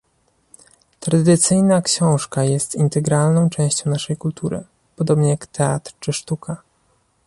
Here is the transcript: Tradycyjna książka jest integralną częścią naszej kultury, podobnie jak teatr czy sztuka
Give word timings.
Tradycyjna 0.99 1.81
książka 1.81 2.43
jest 2.43 2.75
integralną 2.75 3.49
częścią 3.49 3.89
naszej 3.89 4.17
kultury, 4.17 4.63
podobnie 4.95 5.29
jak 5.29 5.47
teatr 5.47 5.93
czy 5.99 6.13
sztuka 6.13 6.57